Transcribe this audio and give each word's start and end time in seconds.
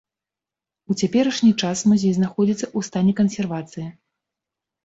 У 0.93 0.95
цяперашні 1.01 1.51
час 1.61 1.77
музей 1.91 2.13
знаходзіцца 2.19 2.65
ў 2.65 2.79
стане 2.89 3.13
кансервацыі. 3.21 3.87